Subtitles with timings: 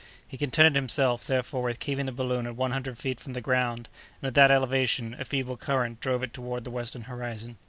[0.27, 3.87] He contented himself, therefore, with keeping the balloon at one hundred feet from the ground,
[4.19, 7.57] and, at that elevation, a feeble current drove it toward the western horizon.